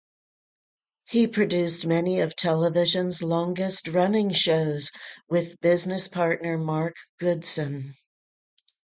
[1.07, 4.91] He produced many of television's longest running shows
[5.29, 7.95] with business partner Mark Goodson.